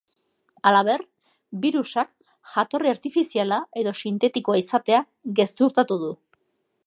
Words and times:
Halaber, 0.69 1.01
birusak 1.65 2.09
jatorri 2.53 2.91
artifiziala 2.93 3.61
edo 3.83 3.95
sintetikoa 4.05 4.59
izatea 4.65 5.07
gezurtatu 5.41 5.99
du. 6.07 6.11